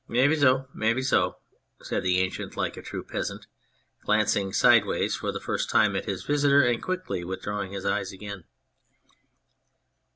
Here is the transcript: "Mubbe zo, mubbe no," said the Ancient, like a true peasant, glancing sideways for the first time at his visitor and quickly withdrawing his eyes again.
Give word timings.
"Mubbe 0.10 0.34
zo, 0.34 0.66
mubbe 0.74 1.12
no," 1.12 1.36
said 1.80 2.02
the 2.02 2.18
Ancient, 2.18 2.56
like 2.56 2.76
a 2.76 2.82
true 2.82 3.04
peasant, 3.04 3.46
glancing 4.04 4.52
sideways 4.52 5.14
for 5.14 5.30
the 5.30 5.38
first 5.38 5.70
time 5.70 5.94
at 5.94 6.06
his 6.06 6.24
visitor 6.24 6.62
and 6.64 6.82
quickly 6.82 7.22
withdrawing 7.22 7.70
his 7.70 7.86
eyes 7.86 8.10
again. 8.10 8.42